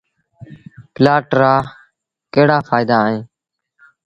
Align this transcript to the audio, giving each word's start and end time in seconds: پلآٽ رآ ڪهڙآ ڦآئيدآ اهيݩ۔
پلآٽ 0.93 1.25
رآ 1.39 1.53
ڪهڙآ 2.33 2.57
ڦآئيدآ 2.67 2.97
اهيݩ۔ 3.07 3.23